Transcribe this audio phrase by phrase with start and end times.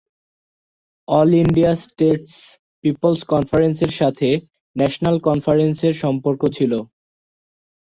[1.07, 2.35] All India states
[2.81, 4.29] peoples কনফারেন্সের সাথে
[4.75, 6.71] national কনফারেন্সের সম্পর্ক ছিল।